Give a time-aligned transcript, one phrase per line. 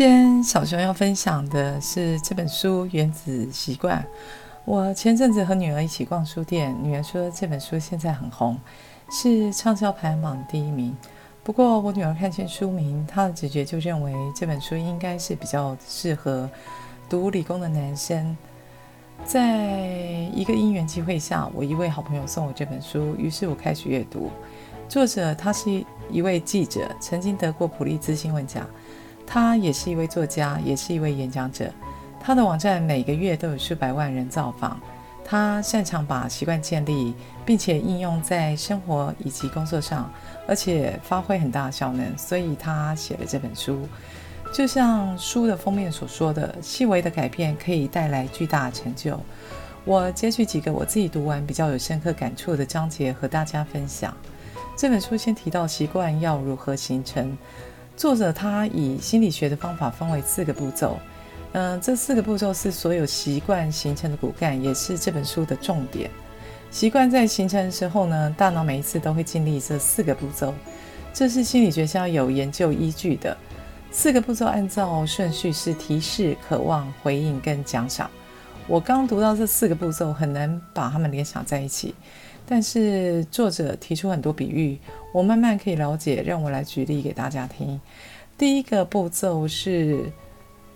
[0.00, 4.02] 今天小熊要分享的是这本书《原子习惯》。
[4.64, 8.58] 我前阵子和女儿一起逛书店，女儿说这本书现在很红，
[9.10, 10.96] 是畅销排行榜第一名。
[11.44, 16.48] 不过我女儿看见书名，她的直觉就认为这本书应该是比较适合
[17.06, 18.34] 读理工的男生。
[19.26, 19.68] 在
[20.34, 24.30] 一个因缘机会下，我一位好朋友送我这本书，于是我开始阅读。
[24.88, 28.66] 作者他是一位记者，曾经得过普利兹新闻奖。
[29.32, 31.70] 他也是一位作家，也是一位演讲者。
[32.18, 34.78] 他的网站每个月都有数百万人造访。
[35.24, 37.14] 他擅长把习惯建立，
[37.46, 40.10] 并且应用在生活以及工作上，
[40.48, 42.18] 而且发挥很大效能。
[42.18, 43.86] 所以他写了这本书。
[44.52, 49.16] 就像书的封面所说的，细微的改变可以带来巨大的成就。
[49.84, 54.12] 我截取几个我自己读完比较有深刻感触的章节和大家分享。
[54.76, 57.38] 这本书先提到习惯要如何形成。
[58.00, 60.98] 作者他以心理学的方法分为四个步骤，
[61.52, 66.10] 嗯，这四个步骤是所有习惯形成的骨干，也是这本书的重点。
[66.70, 70.54] 习惯在形成的时候呢，大脑每一次都会经历这四个步骤，
[71.12, 73.36] 这是心理学家有研究依据的。
[73.90, 78.10] 四个步骤按照顺序是提示、渴望、回应跟奖赏。
[78.66, 81.94] 我刚读到这四个步骤，很难把它们联想在一起。
[82.50, 84.76] 但是作者提出很多比喻，
[85.14, 86.20] 我慢慢可以了解。
[86.26, 87.80] 让我来举例给大家听。
[88.36, 90.04] 第一个步骤是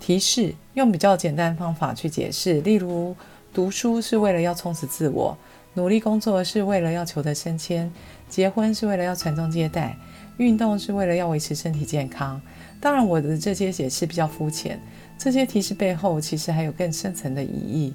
[0.00, 2.62] 提示，用比较简单的方法去解释。
[2.62, 3.14] 例如，
[3.52, 5.36] 读书是为了要充实自我，
[5.74, 7.92] 努力工作是为了要求得升迁，
[8.30, 9.94] 结婚是为了要传宗接代，
[10.38, 12.40] 运动是为了要维持身体健康。
[12.80, 14.80] 当然，我的这些解释比较肤浅。
[15.18, 17.92] 这些提示背后其实还有更深层的意义。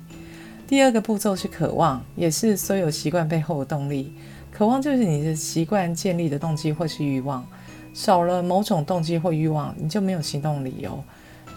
[0.73, 4.11] 第二个步骤是渴望，也是所有习惯背后的动力。
[4.52, 7.45] 渴望就是你的习惯建立的动机或是欲望。
[7.93, 11.03] 少了某种动机或欲望，你就没有行动理由。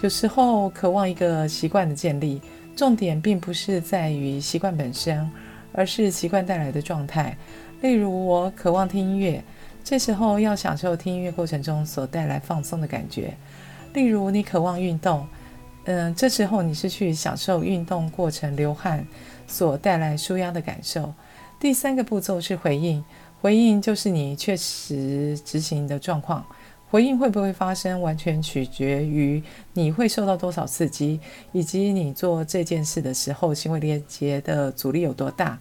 [0.03, 2.42] 有时候，渴望一个习惯的建立，
[2.77, 5.27] 重点并不是在于习惯本身，
[5.72, 7.34] 而是习惯带来的状态。
[7.81, 9.43] 例如，我渴望听音乐，
[9.82, 13.34] 这时候要享受听音乐过程中所带来放松的感觉。
[13.94, 15.26] 例如，你渴望运动。
[15.89, 19.07] 嗯，这时候你是去享受运动过程流汗
[19.47, 21.15] 所带来舒压的感受。
[21.61, 23.05] 第三个步骤是回应，
[23.41, 26.45] 回应就是你确实执行的状况。
[26.91, 29.43] 回应会不会发生，完全取决于
[29.75, 31.21] 你会受到多少刺激，
[31.53, 35.59] 以及你做这件事的时候行为连结的阻力有多大。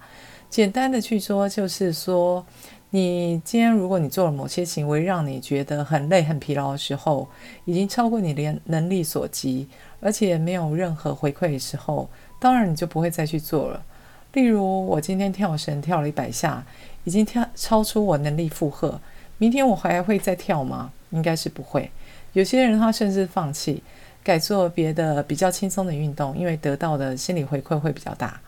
[0.49, 2.45] 简单的去说，就是说。
[2.95, 7.27] 你今天，如果你做了某些行为，让你觉得很累、很疲劳的时候，
[7.65, 9.67] 已经超过你连能力所及，
[9.99, 13.83] 而且没有任何回馈的时候，当然你就不会再去做了。
[14.31, 16.65] 例如，我今天跳绳跳了一百下，
[17.03, 18.97] 已经跳超出我能力负荷，
[19.39, 20.93] 明天我还会再跳吗？
[21.09, 21.91] 应该是不会。
[22.31, 23.83] 有些人他甚至放弃，
[24.23, 28.39] 改做别的比较轻松的运动，因为得到的心理回馈会比较大。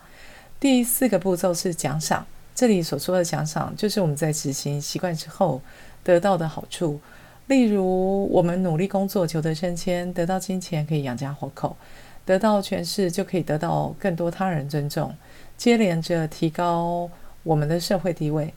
[0.58, 2.24] 第四个步骤是奖赏。
[2.58, 5.62] 这里所说的奖赏，就是我们在执行习惯之后
[6.02, 6.98] 得到的好处。
[7.46, 11.76] 例如，我们努力工作，求得升迁，得到金钱可以养家活口；
[12.24, 15.14] 得到权势，就可以得到更多他人尊重，
[15.56, 17.08] 接连着提高
[17.44, 18.52] 我们的社会地位。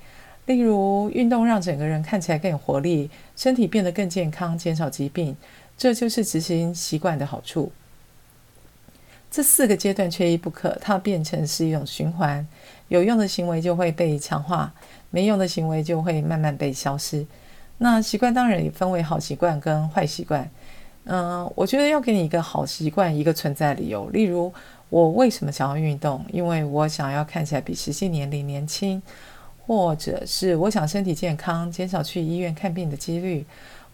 [0.47, 5.38] 例如，运动让整个人看起来更有活力，身体变得更健康，减少疾病，
[5.78, 7.72] 这就是执行习惯的好处。
[9.31, 12.46] 这四个阶段缺一不可，它变成是一种循环。
[12.90, 14.74] 有用的行为就会被强化，
[15.09, 17.25] 没用的行为就会慢慢被消失。
[17.78, 20.52] 那习惯当然也分为好习惯跟坏习惯。
[21.06, 24.09] 嗯，我觉得要给你一个好习惯一个存在理由。
[24.09, 24.53] 例如，
[24.90, 26.24] 我为什么想要运动？
[26.31, 29.02] 因为我想要看起来比实际年龄年轻，
[29.66, 33.46] 或者是我想身体健康，减少去医院看病的几率，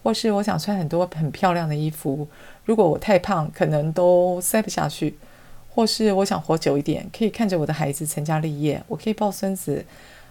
[0.08, 2.26] 或是我想穿很多很漂亮的衣服。
[2.64, 5.14] 如果我太胖，可能都塞不下去。
[5.68, 9.84] 或是我想活久一点，可以看着我的孩子成家立业，我可以抱孙子，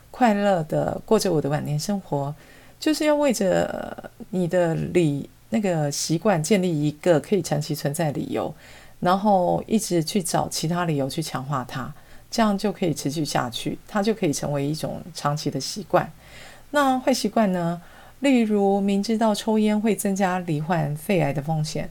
[0.09, 2.33] 快乐地过着我的晚年生活，
[2.79, 8.52] 就是要为着你的理那个习惯建立一个可以长期存在的理由，
[9.02, 11.93] 然后一直去找其他理由去强化它，
[12.31, 16.11] 这样就可以持续下去，它就可以成为一种长期的习惯。
[16.72, 17.79] 那坏习惯呢？
[18.19, 21.90] 例如明知道抽烟会增加罹患肺癌的风险，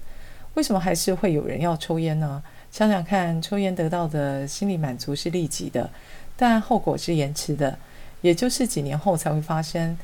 [0.54, 2.42] 为什么还是会有人要抽烟呢？
[2.72, 5.88] 想想看，抽烟得到的心理满足是立即的，
[6.36, 7.78] 但后果是延迟的，
[8.20, 9.96] 也就是几年后才会发生。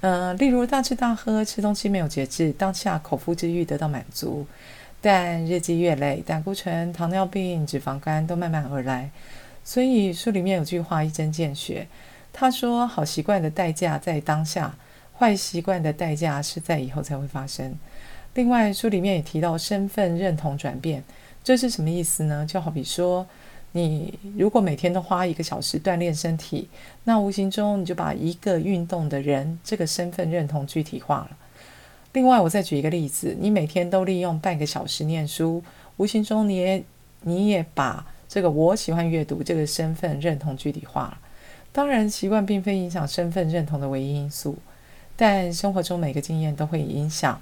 [0.00, 4.46] 呃，例如大吃大喝，吃东西没有节制，当下口腹之欲得到满足，
[5.00, 9.10] 但日积月累，胆固醇、糖尿病、脂肪肝都慢慢而来。
[9.64, 11.86] 所以书里面有句话一针见血，
[12.32, 14.74] 他说：“好习惯的代价在当下，
[15.18, 17.74] 坏习惯的代价是在以后才会发生。”
[18.34, 21.02] 另外，书里面也提到身份认同转变，
[21.42, 22.44] 这是什么意思呢？
[22.46, 23.26] 就好比说，
[23.72, 26.68] 你如果每天都花一个小时锻炼身体，
[27.04, 31.30] 那无形中你就把一个运动的人这个身份认同具体化了。
[32.12, 35.62] 另外，我再举一个例子，你每天都利用半个小时念书，
[35.96, 36.84] 无形中你也
[37.22, 41.18] 你也把这个我喜欢阅读这个身份认同具体化了。
[41.72, 44.56] 当然，习惯并非影响身份认同的唯一因素，
[45.16, 47.40] 但生活中每个经验都会影响。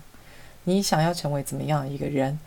[0.65, 2.39] 你想要成为怎么样一个人？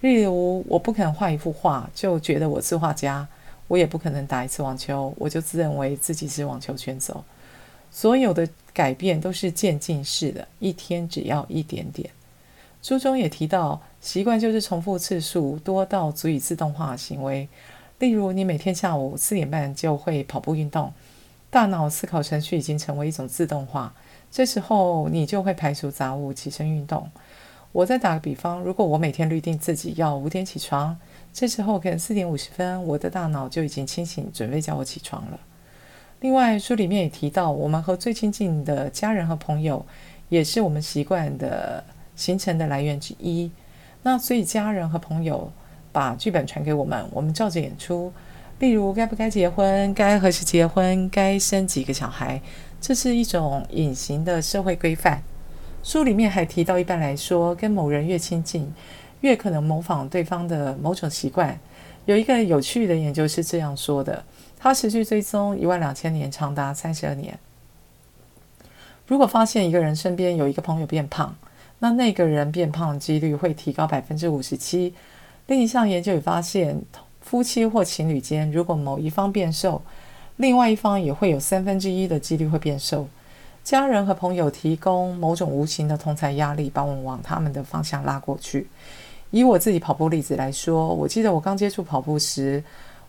[0.00, 3.26] 例如，我不可能画一幅画就觉得我是画家，
[3.66, 7.24] 我也不可能打一次网球我就自认为自己是网球选手。
[7.90, 12.08] 所有的改变都是渐进式的，一天只要一点点。
[12.80, 17.48] 书中也提到，习惯就是重复次数多到足以自动化行为。
[17.98, 20.92] 例如，你每天下午四点半就会跑步运动，
[21.50, 23.92] 大脑思考程序已经成为一种自动化，
[24.30, 27.08] 这时候你就会排除杂物，起身运动。
[27.72, 30.96] 我再打个比方，如果我每天预定自己要五点起床，
[31.32, 35.38] 这时候可能四点五十分，我的大脑就已经清醒，准备叫我起床了。
[36.20, 39.84] 另外，书里面也提到，我们和最亲近的家人和朋友，
[40.30, 41.84] 也是我们习惯的
[42.16, 43.50] 形成的来源之一。
[44.02, 45.52] 那所以，家人和朋友
[45.92, 48.12] 把剧本传给我们，我们照着演出。
[48.58, 49.92] 例如，该不该结婚？
[49.94, 51.08] 该何时结婚？
[51.10, 52.40] 该生几个小孩？
[52.80, 55.22] 这是一种隐形的社会规范。
[55.82, 58.72] 书里面还提到，一般来说，跟某人越亲近，
[59.20, 61.58] 越可能模仿对方的某种习惯。
[62.04, 64.24] 有一个有趣的研究是这样说的：
[64.58, 67.38] 他持续追踪一万两千年，长达三十二年。
[69.06, 71.34] 如果发现一个人身边有一个朋友变胖，
[71.78, 74.94] 那那个人变胖的几率会提高百分之五十七。
[75.46, 76.80] 另一项研究也发现，
[77.20, 79.80] 夫妻或情侣间，如果某一方变瘦，
[80.38, 83.08] 另外一方也会有三分之一的几率会变瘦。
[83.64, 88.66] 家人和朋友提供某种无形的同侪压力，把我们往他们的方向拉过去。
[89.30, 92.62] 以我自己跑步例子来说，我记得我刚接触跑步时，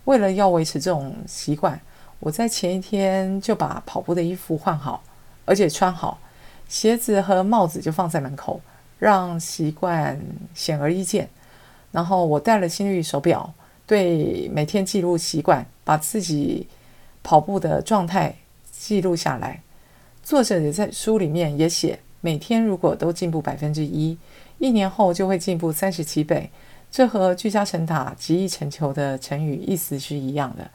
[0.06, 1.80] 为了要维持这种习惯，
[2.20, 5.04] 我在前一天就把跑步的衣服换好，
[5.46, 6.20] 而且穿好，
[6.68, 8.60] 鞋子和帽子就放在门口，
[8.98, 10.20] 让习惯
[10.56, 11.30] 显而易见。
[11.92, 13.54] 然后我带了心率手表，
[13.86, 16.68] 对每天记录习惯，把自己
[17.24, 18.36] 跑步的状态
[18.71, 19.62] 记录下来。
[20.24, 24.18] 作者也在书里面也写，每天如果都进步百分之一，
[24.57, 26.50] 一年后就会进步三十七倍。
[26.92, 30.69] 这和居家成塔、集腋成球的成语意思是一样的。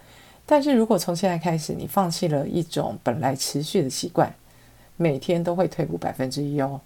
[0.47, 4.33] 但是如果从现在开始，你放弃了一种本来持续的习惯，
[4.97, 6.81] 每天都会退步百分之一哦。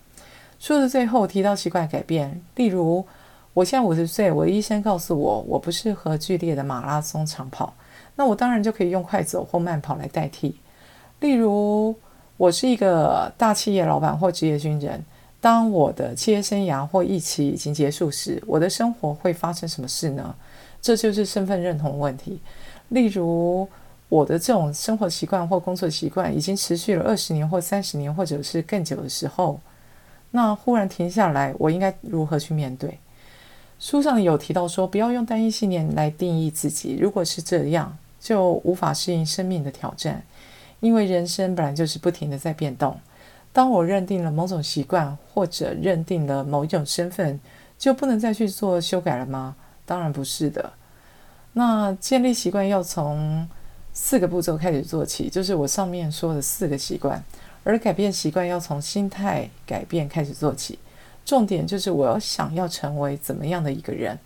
[0.59, 3.07] 书的最后提到习惯改变，例如
[3.53, 7.75] 我现在五十岁，我的医生告诉我我不适合剧烈的马拉松长跑，
[8.19, 10.61] 那我当然就可以用快走或慢跑来代替。
[11.21, 11.97] 例如。
[12.39, 15.05] 我是一个大企业老板或职业军人。
[15.41, 20.33] 当我的企业生涯或疫情已经结束时，我的生活会发生什么事呢？
[20.81, 22.41] 这就是身份认同问题。
[22.91, 23.67] 例如，
[24.09, 29.59] 我的这种生活习惯或工作习惯已经持续了二十年或三十年，或者是更久的时候，
[30.31, 33.01] 那忽然停下来，我应该如何去面对？
[33.81, 36.97] 书上有提到说，不要用单一信念来定义自己。
[37.01, 40.23] 如果是这样，就无法适应生命的挑战。
[40.81, 42.99] 因为人生本来就是不停地在变动。
[43.53, 47.41] 当我认定了某种习惯，或者认定了某一种身份，
[47.77, 49.57] 就不能再去做修改了吗？
[49.85, 50.73] 当然不是的。
[51.55, 53.49] 那建立习惯要从
[53.93, 57.23] 四个步骤开始做起，就是我上面说的四个习惯。
[57.65, 60.79] 而改变习惯要从心态改变开始做起。
[61.25, 64.17] 重点就是我要想要成为怎么样的一个人，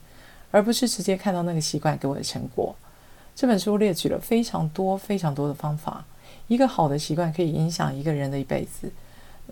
[0.51, 2.77] 而不是直接看到那个习惯给我的成果。
[3.35, 6.05] 这本书列举了非常多非常多的方法。
[6.49, 8.91] 一个好的习惯可以影响一个人的一辈子，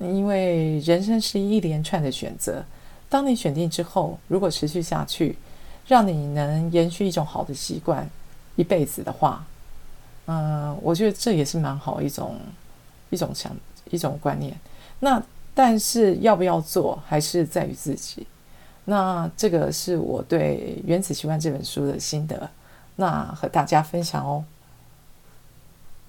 [0.01, 2.63] 因为人生是一连串的选择。
[3.09, 5.37] 当你选定之后，如果持续下去，
[5.87, 8.09] 让你能延续一种好的习惯
[8.57, 9.45] 一辈子的话，
[10.27, 12.37] 嗯，我觉得这也是蛮好一种
[13.09, 13.57] 一种想
[13.91, 14.55] 一种观念。
[15.01, 15.23] 那
[15.55, 18.27] 但是要不要做，还是在于自己。
[18.85, 22.49] 那这个是我对《原子习惯》这本书的心得，
[23.01, 24.45] 那和大家分享哦。